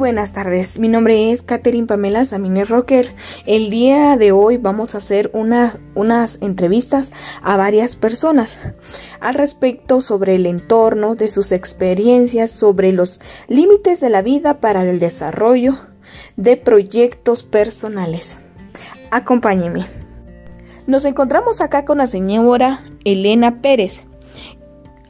Buenas 0.00 0.32
tardes, 0.32 0.78
mi 0.78 0.88
nombre 0.88 1.30
es 1.30 1.42
Catherine 1.42 1.86
Pamela 1.86 2.24
Samines 2.24 2.70
Rocker. 2.70 3.14
El 3.44 3.68
día 3.68 4.16
de 4.16 4.32
hoy 4.32 4.56
vamos 4.56 4.94
a 4.94 4.98
hacer 4.98 5.30
unas 5.34 6.38
entrevistas 6.40 7.12
a 7.42 7.58
varias 7.58 7.96
personas 7.96 8.58
al 9.20 9.34
respecto 9.34 10.00
sobre 10.00 10.36
el 10.36 10.46
entorno, 10.46 11.16
de 11.16 11.28
sus 11.28 11.52
experiencias, 11.52 12.50
sobre 12.50 12.92
los 12.92 13.20
límites 13.46 14.00
de 14.00 14.08
la 14.08 14.22
vida 14.22 14.58
para 14.58 14.88
el 14.88 15.00
desarrollo 15.00 15.78
de 16.38 16.56
proyectos 16.56 17.42
personales. 17.42 18.38
Acompáñenme. 19.10 19.84
Nos 20.86 21.04
encontramos 21.04 21.60
acá 21.60 21.84
con 21.84 21.98
la 21.98 22.06
señora 22.06 22.86
Elena 23.04 23.60
Pérez, 23.60 24.04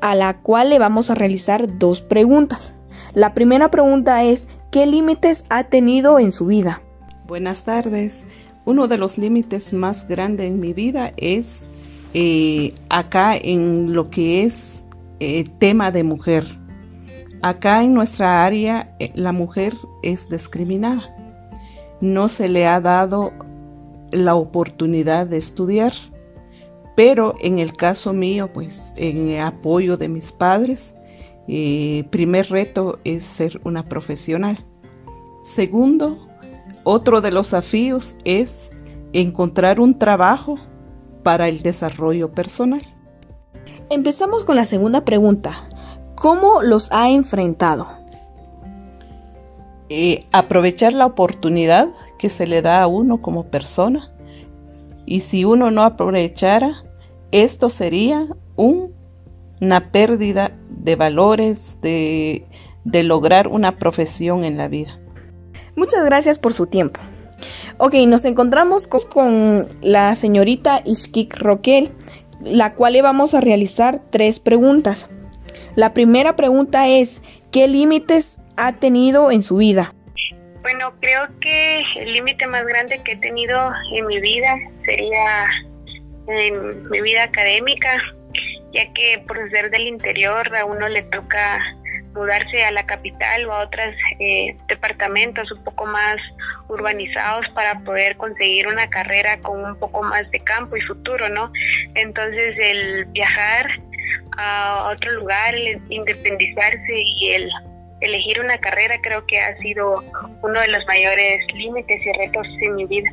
a 0.00 0.16
la 0.16 0.40
cual 0.40 0.70
le 0.70 0.80
vamos 0.80 1.10
a 1.10 1.14
realizar 1.14 1.78
dos 1.78 2.00
preguntas. 2.00 2.72
La 3.14 3.34
primera 3.34 3.70
pregunta 3.70 4.24
es, 4.24 4.48
¿qué 4.70 4.86
límites 4.86 5.44
ha 5.50 5.64
tenido 5.64 6.18
en 6.18 6.32
su 6.32 6.46
vida? 6.46 6.82
Buenas 7.26 7.64
tardes. 7.64 8.26
Uno 8.64 8.88
de 8.88 8.98
los 8.98 9.18
límites 9.18 9.72
más 9.72 10.06
grandes 10.06 10.46
en 10.46 10.60
mi 10.60 10.72
vida 10.72 11.12
es 11.16 11.68
eh, 12.14 12.74
acá 12.88 13.36
en 13.36 13.92
lo 13.92 14.10
que 14.10 14.44
es 14.44 14.84
eh, 15.18 15.48
tema 15.58 15.90
de 15.90 16.04
mujer. 16.04 16.44
Acá 17.42 17.82
en 17.82 17.94
nuestra 17.94 18.44
área 18.44 18.94
eh, 18.98 19.12
la 19.14 19.32
mujer 19.32 19.74
es 20.02 20.28
discriminada. 20.28 21.08
No 22.00 22.28
se 22.28 22.48
le 22.48 22.66
ha 22.66 22.80
dado 22.80 23.32
la 24.12 24.34
oportunidad 24.34 25.26
de 25.26 25.38
estudiar 25.38 25.92
pero 27.00 27.34
en 27.40 27.58
el 27.58 27.74
caso 27.74 28.12
mío, 28.12 28.50
pues 28.52 28.92
en 28.96 29.40
apoyo 29.40 29.96
de 29.96 30.08
mis 30.08 30.32
padres, 30.32 30.94
eh, 31.52 32.04
primer 32.10 32.48
reto 32.48 33.00
es 33.02 33.24
ser 33.24 33.60
una 33.64 33.88
profesional. 33.88 34.64
Segundo, 35.42 36.28
otro 36.84 37.20
de 37.20 37.32
los 37.32 37.48
desafíos 37.48 38.14
es 38.24 38.70
encontrar 39.12 39.80
un 39.80 39.98
trabajo 39.98 40.60
para 41.24 41.48
el 41.48 41.62
desarrollo 41.62 42.30
personal. 42.30 42.82
Empezamos 43.90 44.44
con 44.44 44.54
la 44.54 44.64
segunda 44.64 45.04
pregunta. 45.04 45.68
¿Cómo 46.14 46.62
los 46.62 46.92
ha 46.92 47.10
enfrentado? 47.10 47.88
Eh, 49.88 50.26
aprovechar 50.30 50.92
la 50.92 51.06
oportunidad 51.06 51.88
que 52.16 52.30
se 52.30 52.46
le 52.46 52.62
da 52.62 52.80
a 52.80 52.86
uno 52.86 53.20
como 53.20 53.46
persona. 53.46 54.12
Y 55.04 55.18
si 55.20 55.44
uno 55.44 55.72
no 55.72 55.82
aprovechara, 55.82 56.84
esto 57.32 57.70
sería 57.70 58.28
una 59.60 59.90
pérdida 59.90 60.52
de 60.68 60.96
valores, 60.96 61.80
de, 61.80 62.46
lograr 62.84 63.48
una 63.48 63.72
profesión 63.72 64.44
en 64.44 64.56
la 64.56 64.68
vida. 64.68 64.98
Muchas 65.76 66.04
gracias 66.04 66.38
por 66.38 66.52
su 66.52 66.66
tiempo. 66.66 67.00
Ok, 67.78 67.94
nos 68.06 68.24
encontramos 68.24 68.86
con 68.86 69.68
la 69.80 70.14
señorita 70.14 70.82
Ishkik 70.84 71.36
Roquel, 71.38 71.92
la 72.42 72.74
cual 72.74 72.94
le 72.94 73.02
vamos 73.02 73.34
a 73.34 73.40
realizar 73.40 74.00
tres 74.10 74.40
preguntas. 74.40 75.08
La 75.76 75.94
primera 75.94 76.36
pregunta 76.36 76.88
es, 76.88 77.22
¿qué 77.50 77.68
límites 77.68 78.38
ha 78.56 78.72
tenido 78.72 79.30
en 79.30 79.42
su 79.42 79.56
vida? 79.56 79.94
Bueno, 80.62 80.92
creo 81.00 81.22
que 81.40 81.82
el 81.96 82.12
límite 82.12 82.46
más 82.46 82.66
grande 82.66 83.00
que 83.02 83.12
he 83.12 83.16
tenido 83.16 83.58
en 83.94 84.06
mi 84.06 84.20
vida 84.20 84.56
sería 84.84 85.46
en 86.28 86.88
mi 86.90 87.00
vida 87.00 87.24
académica, 87.24 87.98
ya 88.72 88.92
que 88.92 89.22
por 89.26 89.50
ser 89.50 89.70
del 89.70 89.86
interior 89.86 90.54
a 90.56 90.64
uno 90.64 90.88
le 90.88 91.02
toca 91.02 91.60
mudarse 92.14 92.64
a 92.64 92.72
la 92.72 92.84
capital 92.86 93.46
o 93.46 93.52
a 93.52 93.64
otros 93.64 93.94
eh, 94.18 94.56
departamentos 94.68 95.50
un 95.52 95.62
poco 95.64 95.86
más 95.86 96.16
urbanizados 96.68 97.48
para 97.50 97.78
poder 97.80 98.16
conseguir 98.16 98.66
una 98.66 98.88
carrera 98.88 99.38
con 99.40 99.64
un 99.64 99.78
poco 99.78 100.02
más 100.02 100.28
de 100.30 100.40
campo 100.40 100.76
y 100.76 100.80
futuro, 100.82 101.28
¿no? 101.28 101.52
Entonces 101.94 102.56
el 102.58 103.04
viajar 103.06 103.80
a 104.36 104.90
otro 104.92 105.12
lugar, 105.12 105.54
el 105.54 105.80
independizarse 105.88 107.02
y 107.18 107.30
el 107.30 107.50
elegir 108.00 108.40
una 108.40 108.58
carrera 108.58 108.96
creo 109.02 109.26
que 109.26 109.38
ha 109.38 109.56
sido 109.58 110.02
uno 110.42 110.60
de 110.60 110.68
los 110.68 110.84
mayores 110.86 111.44
límites 111.54 112.04
y 112.04 112.12
retos 112.12 112.46
en 112.62 112.74
mi 112.76 112.86
vida. 112.86 113.10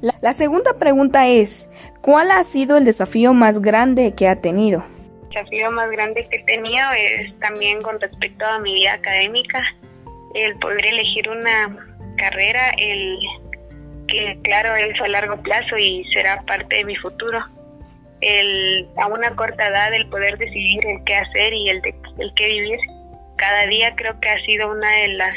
La, 0.00 0.32
segunda 0.32 0.74
pregunta 0.78 1.26
es, 1.26 1.68
¿cuál 2.02 2.30
ha 2.30 2.44
sido 2.44 2.76
el 2.76 2.84
desafío 2.84 3.32
más 3.32 3.60
grande 3.60 4.14
que 4.14 4.28
ha 4.28 4.40
tenido? 4.40 4.84
El 5.22 5.28
desafío 5.30 5.70
más 5.70 5.90
grande 5.90 6.26
que 6.28 6.36
he 6.36 6.44
tenido 6.44 6.86
es 6.96 7.38
también 7.40 7.80
con 7.80 7.98
respecto 8.00 8.44
a 8.44 8.58
mi 8.58 8.74
vida 8.74 8.92
académica, 8.92 9.62
el 10.34 10.58
poder 10.58 10.84
elegir 10.84 11.28
una 11.30 11.76
carrera, 12.16 12.70
el 12.78 13.18
que 14.06 14.38
claro 14.42 14.74
es 14.76 15.00
a 15.00 15.08
largo 15.08 15.42
plazo 15.42 15.76
y 15.78 16.04
será 16.12 16.42
parte 16.42 16.76
de 16.76 16.84
mi 16.84 16.96
futuro. 16.96 17.38
El, 18.20 18.88
a 18.96 19.08
una 19.08 19.34
corta 19.34 19.68
edad 19.68 19.92
el 19.94 20.08
poder 20.08 20.38
decidir 20.38 20.86
el 20.86 21.04
qué 21.04 21.16
hacer 21.16 21.52
y 21.52 21.68
el, 21.68 21.80
de, 21.82 21.94
el 22.18 22.32
qué 22.34 22.48
vivir. 22.48 22.78
Cada 23.36 23.66
día 23.66 23.94
creo 23.96 24.18
que 24.20 24.28
ha 24.28 24.40
sido 24.44 24.70
una 24.70 24.90
de 24.90 25.08
las 25.08 25.34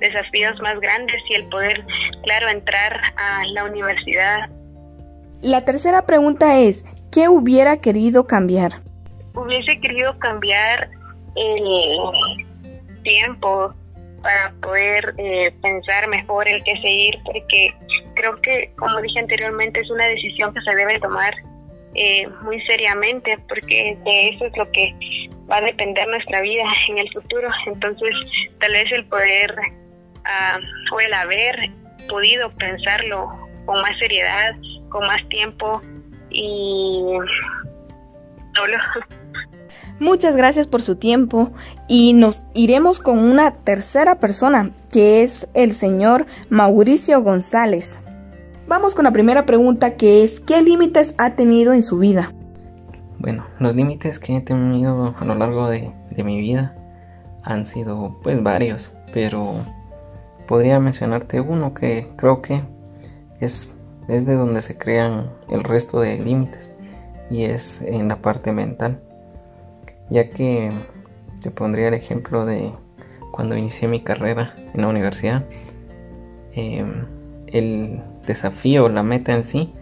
desafíos 0.00 0.58
más 0.60 0.78
grandes 0.80 1.16
y 1.30 1.34
el 1.34 1.48
poder, 1.48 1.84
claro, 2.24 2.48
entrar 2.48 3.00
a 3.16 3.46
la 3.52 3.64
universidad. 3.64 4.48
La 5.42 5.64
tercera 5.64 6.04
pregunta 6.06 6.58
es, 6.58 6.84
¿qué 7.12 7.28
hubiera 7.28 7.76
querido 7.80 8.26
cambiar? 8.26 8.82
Hubiese 9.34 9.80
querido 9.80 10.18
cambiar 10.18 10.90
el 11.36 13.02
tiempo 13.04 13.72
para 14.22 14.52
poder 14.60 15.14
eh, 15.18 15.52
pensar 15.62 16.08
mejor 16.08 16.48
el 16.48 16.62
qué 16.64 16.74
seguir, 16.80 17.18
porque 17.24 17.72
creo 18.14 18.40
que, 18.40 18.72
como 18.76 19.00
dije 19.00 19.20
anteriormente, 19.20 19.80
es 19.80 19.90
una 19.90 20.06
decisión 20.06 20.52
que 20.52 20.60
se 20.60 20.74
debe 20.74 20.98
tomar 20.98 21.34
eh, 21.94 22.26
muy 22.42 22.60
seriamente, 22.62 23.38
porque 23.48 23.96
de 24.04 24.28
eso 24.30 24.46
es 24.46 24.56
lo 24.56 24.70
que 24.72 24.94
va 25.50 25.58
a 25.58 25.60
depender 25.62 26.06
nuestra 26.08 26.40
vida 26.40 26.64
en 26.88 26.98
el 26.98 27.10
futuro. 27.12 27.48
Entonces, 27.66 28.10
tal 28.60 28.72
vez 28.72 28.90
el 28.92 29.06
poder 29.06 29.54
o 30.92 31.00
el 31.00 31.14
haber 31.14 31.70
podido 32.08 32.50
pensarlo 32.52 33.28
con 33.66 33.80
más 33.82 33.98
seriedad, 33.98 34.54
con 34.88 35.06
más 35.06 35.26
tiempo 35.28 35.82
y 36.30 37.18
Muchas 40.00 40.36
gracias 40.36 40.66
por 40.66 40.82
su 40.82 40.96
tiempo 40.96 41.52
y 41.88 42.12
nos 42.12 42.44
iremos 42.54 42.98
con 42.98 43.18
una 43.18 43.52
tercera 43.52 44.20
persona 44.20 44.70
que 44.92 45.22
es 45.22 45.48
el 45.54 45.72
señor 45.72 46.26
Mauricio 46.50 47.22
González. 47.22 48.00
Vamos 48.68 48.94
con 48.94 49.04
la 49.04 49.12
primera 49.12 49.46
pregunta 49.46 49.96
que 49.96 50.22
es 50.22 50.40
¿qué 50.40 50.62
límites 50.62 51.14
ha 51.18 51.34
tenido 51.34 51.72
en 51.72 51.82
su 51.82 51.98
vida? 51.98 52.32
Bueno, 53.18 53.46
los 53.58 53.74
límites 53.74 54.18
que 54.18 54.36
he 54.36 54.40
tenido 54.40 55.14
a 55.18 55.24
lo 55.24 55.34
largo 55.34 55.68
de, 55.68 55.92
de 56.10 56.22
mi 56.22 56.40
vida 56.40 56.76
han 57.42 57.66
sido 57.66 58.20
pues 58.22 58.40
varios, 58.42 58.92
pero 59.12 59.64
podría 60.48 60.80
mencionarte 60.80 61.40
uno 61.40 61.74
que 61.74 62.08
creo 62.16 62.42
que 62.42 62.62
es, 63.38 63.74
de 64.08 64.34
donde 64.34 64.62
se 64.62 64.78
crean 64.78 65.30
el 65.50 65.62
resto 65.62 66.00
de 66.00 66.18
límites 66.18 66.72
y 67.30 67.44
es 67.44 67.82
en 67.82 68.08
la 68.08 68.16
parte 68.16 68.52
mental 68.52 69.02
ya 70.10 70.30
que 70.30 70.70
te 71.42 71.50
pondría 71.50 71.88
el 71.88 71.94
ejemplo 71.94 72.46
de 72.46 72.72
cuando 73.30 73.56
inicié 73.56 73.88
mi 73.88 74.00
carrera 74.00 74.54
en 74.74 74.80
la 74.80 74.88
universidad. 74.88 75.44
Em, 76.52 77.04
el 77.46 78.02
desafío 78.26 78.88
la 78.88 79.02
meta 79.02 79.34
en 79.34 79.44
sí 79.44 79.74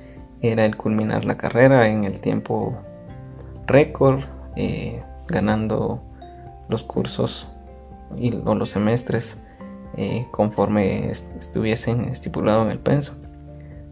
era 0.42 0.64
el 0.64 0.76
culminar 0.76 1.24
la 1.24 1.36
carrera 1.36 1.88
en 1.88 2.04
el 2.04 2.20
tiempo 2.20 2.76
récord 3.66 4.24
eh, 4.56 5.00
ganando 5.28 6.02
los 6.68 6.82
cursos 6.82 7.48
y, 8.16 8.34
o 8.44 8.54
los 8.56 8.70
semestres 8.70 9.40
eh, 9.98 10.26
conforme 10.30 11.10
estuviesen 11.10 12.04
estipulado 12.04 12.62
en 12.62 12.70
el 12.70 12.78
penso. 12.78 13.14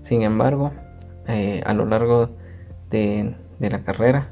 Sin 0.02 0.20
embargo, 0.20 0.72
eh, 1.26 1.62
a 1.64 1.72
lo 1.72 1.86
largo 1.86 2.30
de, 2.90 3.34
la 3.58 3.82
carrera, 3.82 4.28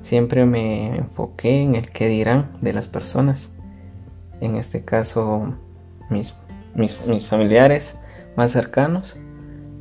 siempre 0.00 0.46
me 0.46 0.96
enfoqué 0.96 1.62
en 1.62 1.74
el 1.74 1.90
que 1.90 2.08
dirán 2.08 2.48
de 2.62 2.72
las 2.72 2.88
personas. 2.88 3.50
En 4.40 4.56
este 4.56 4.86
caso, 4.86 5.54
mis, 6.08 6.34
mis, 6.74 6.96
familiares 7.26 7.98
más 8.34 8.52
cercanos, 8.52 9.18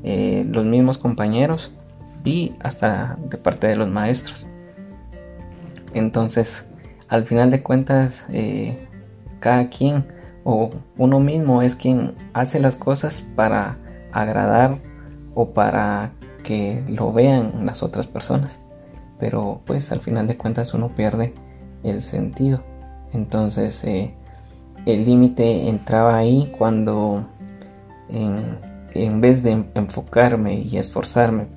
eh, 0.03 0.45
los 0.49 0.65
mismos 0.65 0.97
compañeros 0.97 1.73
y 2.25 2.55
hasta 2.59 3.17
de 3.29 3.37
parte 3.37 3.67
de 3.67 3.77
los 3.77 3.89
maestros. 3.89 4.45
Entonces, 5.93 6.69
al 7.07 7.23
final 7.23 7.51
de 7.51 7.63
cuentas, 7.63 8.27
cada 9.39 9.69
quien 9.69 10.05
o 10.43 10.71
uno 10.97 11.19
mismo 11.19 11.61
es 11.61 11.75
quien 11.75 12.15
hace 12.33 12.59
las 12.59 12.75
cosas 12.75 13.23
para 13.35 13.77
agradar 14.11 14.79
o 15.35 15.51
para 15.51 16.13
que 16.43 16.83
lo 16.87 17.13
vean 17.13 17.65
las 17.65 17.83
otras 17.83 18.07
personas. 18.07 18.61
Pero 19.19 19.61
pues 19.65 19.91
al 19.91 19.99
final 19.99 20.27
de 20.27 20.37
cuentas 20.37 20.73
uno 20.73 20.89
pierde 20.89 21.33
el 21.83 22.01
sentido. 22.01 22.63
Entonces 23.13 23.83
eh, 23.83 24.13
el 24.85 25.05
límite 25.05 25.69
entraba 25.69 26.17
ahí 26.17 26.51
cuando 26.57 27.27
en, 28.09 28.57
en 28.93 29.21
vez 29.21 29.43
de 29.43 29.65
enfocarme 29.75 30.55
y 30.55 30.77
esforzarme 30.77 31.47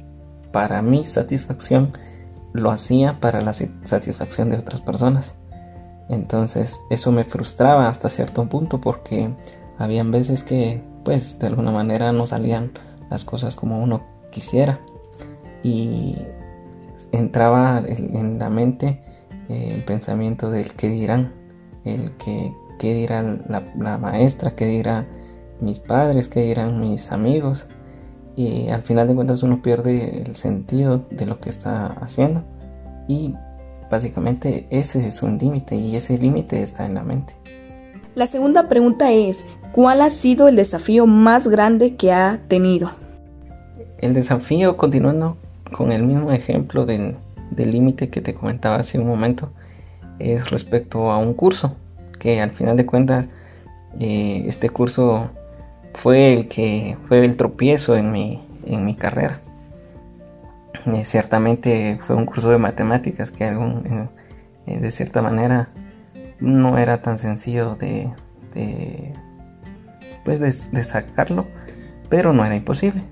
para 0.53 0.83
mi 0.83 1.05
satisfacción, 1.05 1.93
lo 2.53 2.71
hacía 2.71 3.19
para 3.19 3.41
la 3.41 3.53
satisfacción 3.53 4.51
de 4.51 4.59
otras 4.59 4.81
personas. 4.81 5.37
Entonces 6.09 6.81
eso 6.91 7.12
me 7.12 7.25
frustraba 7.25 7.89
hasta 7.89 8.09
cierto 8.09 8.47
punto 8.47 8.81
porque 8.81 9.31
habían 9.79 10.11
veces 10.11 10.45
que 10.45 10.83
pues 11.05 11.39
de 11.39 11.47
alguna 11.47 11.71
manera 11.71 12.12
no 12.12 12.27
salían 12.27 12.73
las 13.11 13.25
cosas 13.25 13.56
como 13.56 13.83
uno 13.83 14.03
quisiera. 14.31 14.81
Y 15.62 16.17
entraba 17.12 17.83
en 17.87 18.39
la 18.39 18.51
mente 18.51 19.03
eh, 19.49 19.73
el 19.75 19.85
pensamiento 19.85 20.51
del 20.51 20.73
que 20.73 20.89
dirán, 20.89 21.33
el 21.85 22.12
que 22.12 22.53
qué 22.79 22.95
dirá 22.95 23.23
la, 23.49 23.99
maestra, 23.99 24.55
qué 24.55 24.67
dirá 24.67 25.07
mis 25.61 25.79
padres, 25.79 26.29
qué 26.29 26.43
dirán 26.43 26.81
mis 26.81 27.12
amigos. 27.12 27.69
Y 28.37 28.69
al 28.69 28.83
final 28.83 29.07
de 29.09 29.15
cuentas 29.15 29.43
uno 29.43 29.62
pierde 29.62 30.23
el 30.23 30.35
sentido 30.37 31.05
de 31.11 31.27
lo 31.27 31.41
que 31.41 31.49
está 31.49 31.87
haciendo. 31.87 32.43
Y 33.07 33.35
básicamente 33.94 34.67
ese 34.70 35.06
es 35.06 35.23
un 35.23 35.38
límite 35.38 35.76
y 35.76 35.94
ese 35.94 36.19
límite 36.19 36.61
está 36.62 36.85
en 36.85 36.94
la 36.94 37.05
mente. 37.05 37.32
La 38.17 38.26
segunda 38.26 38.69
pregunta 38.69 39.12
es, 39.12 39.44
¿cuál 39.73 40.00
ha 40.00 40.11
sido 40.11 40.49
el 40.49 40.56
desafío 40.56 41.06
más 41.06 41.46
grande 41.46 41.94
que 41.94 42.12
ha 42.12 42.41
tenido? 42.49 42.91
El 43.99 44.12
desafío, 44.12 44.76
continuando 44.76 45.37
con 45.70 45.93
el 45.93 46.02
mismo 46.02 46.32
ejemplo 46.32 46.87
del 46.87 47.17
límite 47.56 48.11
que 48.11 48.20
te 48.20 48.35
comentaba 48.35 48.76
hace 48.76 48.99
un 48.99 49.06
momento, 49.06 49.52
es 50.19 50.50
respecto 50.50 51.12
a 51.12 51.19
un 51.19 51.32
curso, 51.35 51.76
que 52.19 52.40
al 52.40 52.50
final 52.50 52.76
de 52.76 52.87
cuentas 52.87 53.29
eh, 54.00 54.44
este 54.49 54.70
curso 54.70 55.31
fue 55.93 56.32
el 56.32 56.49
que 56.49 56.97
fue 57.06 57.25
el 57.25 57.37
tropiezo 57.37 57.97
en 57.97 58.11
mi, 58.11 58.43
en 58.67 58.85
mi 58.85 58.97
carrera. 58.97 59.40
Eh, 60.87 61.05
ciertamente 61.05 61.99
fue 62.01 62.15
un 62.15 62.27
curso 62.27 62.51
de 62.51 62.59
matemáticas 62.59 63.31
que 63.31 63.47
eh, 64.67 64.81
de 64.81 64.91
cierta 64.91 65.23
manera 65.23 65.71
no 66.41 66.77
era 66.79 67.01
tan 67.01 67.19
sencillo 67.19 67.75
de, 67.75 68.13
pues 70.25 70.41
de, 70.41 70.85
sacarlo, 70.85 71.47
pero 72.09 72.33
no 72.33 72.45
era 72.45 72.55
imposible. 72.55 73.03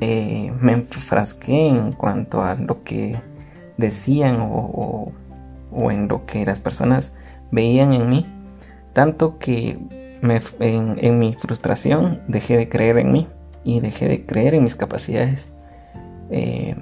Eh, 0.00 0.52
me 0.60 0.72
enfrasqué 0.72 1.68
en 1.68 1.92
cuanto 1.92 2.42
a 2.42 2.54
lo 2.54 2.82
que 2.82 3.18
decían 3.78 4.38
o, 4.40 5.12
en 5.90 6.08
lo 6.08 6.26
que 6.26 6.44
las 6.44 6.58
personas 6.58 7.16
veían 7.50 7.94
en 7.94 8.10
mí, 8.10 8.26
tanto 8.92 9.38
que 9.38 9.78
en, 10.20 11.18
mi 11.18 11.34
frustración 11.34 12.20
dejé 12.28 12.56
de 12.56 12.68
creer 12.68 12.98
en 12.98 13.12
mí 13.12 13.28
y 13.64 13.80
dejé 13.80 14.08
de 14.08 14.26
creer 14.26 14.54
en 14.54 14.64
mis 14.64 14.74
capacidades. 14.74 15.53
Eh, 16.30 16.74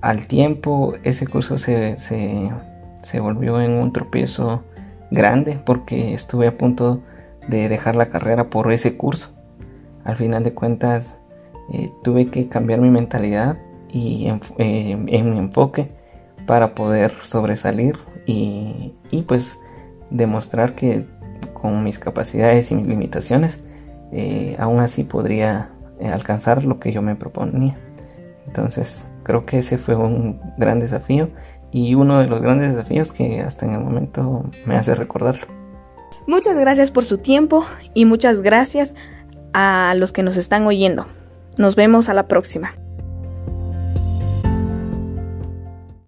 al 0.00 0.26
tiempo 0.26 0.94
ese 1.02 1.26
curso 1.26 1.58
se, 1.58 1.96
se, 1.96 3.20
volvió 3.20 3.60
en 3.60 3.72
un 3.72 3.92
tropiezo 3.92 4.64
grande 5.10 5.58
porque 5.64 6.12
estuve 6.14 6.46
a 6.46 6.56
punto 6.56 7.02
de 7.48 7.68
dejar 7.68 7.96
la 7.96 8.06
carrera 8.06 8.50
por 8.50 8.72
ese 8.72 8.96
curso. 8.96 9.30
Al 10.04 10.16
final 10.16 10.42
de 10.44 10.54
cuentas 10.54 11.20
eh, 11.72 11.90
tuve 12.04 12.26
que 12.26 12.48
cambiar 12.48 12.80
mi 12.80 12.90
mentalidad 12.90 13.58
y 13.90 14.28
en, 14.28 14.40
eh, 14.58 14.96
mi 14.96 15.38
enfoque 15.38 15.88
para 16.46 16.74
poder 16.74 17.12
sobresalir 17.24 17.96
y, 18.26 18.94
y, 19.10 19.22
pues 19.22 19.58
demostrar 20.10 20.74
que 20.74 21.06
con 21.54 21.82
mis 21.82 21.98
capacidades 21.98 22.70
y 22.70 22.76
mis 22.76 22.86
limitaciones 22.86 23.64
aún 24.58 24.80
así 24.80 25.04
podría 25.04 25.70
alcanzar 26.00 26.64
lo 26.64 26.78
que 26.78 26.92
yo 26.92 27.02
me 27.02 27.14
proponía. 27.14 27.76
Entonces 28.48 29.06
creo 29.24 29.44
que 29.44 29.58
ese 29.58 29.76
fue 29.76 29.94
un 29.94 30.40
gran 30.56 30.80
desafío 30.80 31.28
y 31.70 31.94
uno 31.94 32.18
de 32.18 32.26
los 32.26 32.40
grandes 32.40 32.74
desafíos 32.74 33.12
que 33.12 33.42
hasta 33.42 33.66
en 33.66 33.74
el 33.74 33.80
momento 33.80 34.44
me 34.64 34.76
hace 34.76 34.94
recordarlo. 34.94 35.46
Muchas 36.26 36.58
gracias 36.58 36.90
por 36.90 37.04
su 37.04 37.18
tiempo 37.18 37.64
y 37.94 38.06
muchas 38.06 38.40
gracias 38.40 38.94
a 39.52 39.94
los 39.96 40.12
que 40.12 40.22
nos 40.22 40.36
están 40.36 40.66
oyendo. 40.66 41.06
Nos 41.58 41.76
vemos 41.76 42.08
a 42.08 42.14
la 42.14 42.26
próxima. 42.26 42.74